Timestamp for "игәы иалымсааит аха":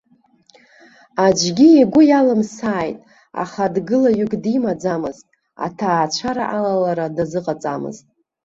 1.81-3.73